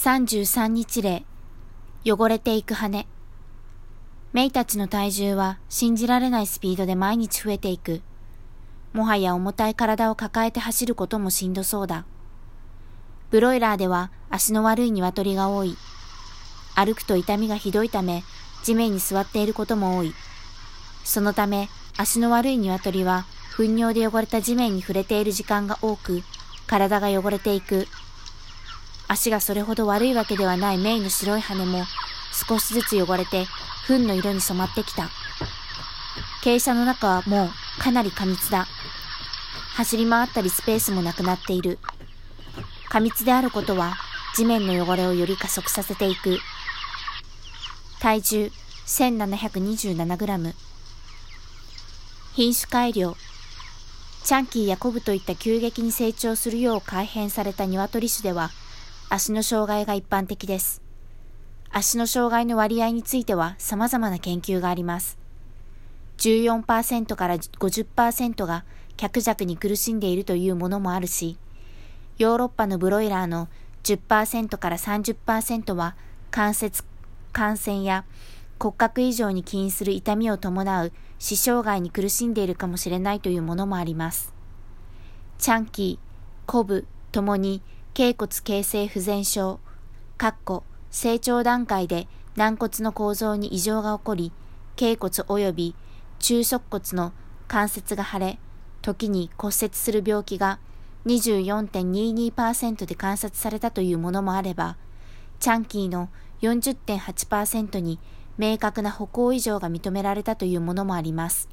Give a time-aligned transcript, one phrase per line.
[0.00, 1.24] 33日例、
[2.04, 3.08] 汚れていく羽。
[4.32, 8.00] メイたちの体重は信じられないスピードで毎日増えていく。
[8.92, 12.06] もはや重たい体を抱えて走ることもしんどそうだ。
[13.30, 15.76] ブロイラーでは足の悪い鶏が多い。
[16.76, 18.22] 歩くと痛みがひどいため、
[18.62, 20.14] 地面に座っていることも多い。
[21.02, 23.26] そのため、足の悪い鶏は、
[23.56, 26.22] 糞尿で汚れた地面に触れている時間が多く、
[26.68, 27.88] 体が汚れていく。
[29.08, 31.84] 足がそれほど悪いわけではないメイの白い羽も、
[32.48, 33.46] 少しずつ汚れて、
[33.86, 35.08] 糞の色に染まってきた。
[36.44, 38.66] 傾斜の中はもうかなり過密だ。
[39.74, 41.78] 走り回ったりスペースもなくなっている。
[42.88, 43.96] 過密であることは、
[44.36, 46.38] 地面の汚れをより加速させていく。
[48.00, 48.52] 体重
[48.86, 50.54] 1727g。
[52.34, 53.16] 品種改良。
[54.24, 58.50] チャンキーやコブといった急激に成長するよう改変された鶏種では、
[59.10, 60.82] 足の障害が一般的です。
[61.70, 65.18] 足の障害の割合については様々な研究があります。
[66.18, 68.64] 14%から50%が
[68.98, 71.38] 脚弱に苦しんでいるというものもあるし、
[72.18, 73.48] ヨーロッパのブロイラーの
[73.84, 75.96] 10%から30%は
[76.30, 76.84] 関節
[77.32, 78.04] 感染や
[78.58, 84.34] 骨格異常に起因する痛みを伴う死傷害に苦しんでいるかもしれないというものもあります。
[85.38, 87.62] チャンキー、コブともに
[87.98, 89.58] 頸骨形成不全症、
[90.18, 94.32] かっこ成長段階で軟骨の構造に異常が起こり、
[94.76, 95.74] 頸骨及び
[96.20, 97.12] 中足骨の
[97.48, 98.38] 関節が腫れ、
[98.82, 100.60] 時に骨折する病気が
[101.06, 104.76] 24.22%で観察されたというものもあれば、
[105.40, 106.08] チャンキーの
[106.42, 107.98] 40.8%に
[108.38, 111.48] 明確な歩行異常が認められたというものもあります。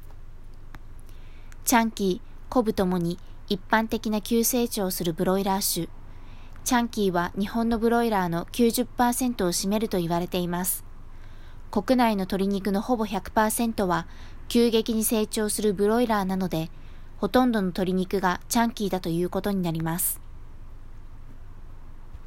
[1.64, 5.95] チャンキー、コブともに一般的な急成長するブロイラー種。
[6.66, 10.84] チャンキーは日本のブロイラーの90%を占めると言われています。
[11.70, 14.08] 国内の鶏肉のほぼ100%は
[14.48, 16.72] 急激に成長するブロイラーなので、
[17.18, 20.20] ほとんどの鶏肉がチャンキーだということになります。